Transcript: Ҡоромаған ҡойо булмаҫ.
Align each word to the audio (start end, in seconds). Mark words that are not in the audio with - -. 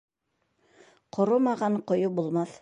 Ҡоромаған 1.19 1.77
ҡойо 1.93 2.11
булмаҫ. 2.23 2.59